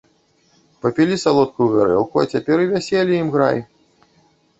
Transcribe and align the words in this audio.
Папілі 0.85 1.17
салодкую 1.23 1.67
гарэлку, 1.75 2.15
а 2.23 2.31
цяпер 2.37 2.57
і 2.65 2.65
вяселле 2.73 3.13
ім 3.25 3.29
іграй. 3.33 3.59